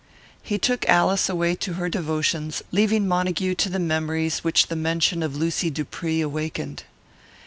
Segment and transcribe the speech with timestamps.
[0.41, 5.21] He took Alice away to her devotions, leaving Montague to the memories which the mention
[5.21, 6.85] of Lucy Dupree awakened.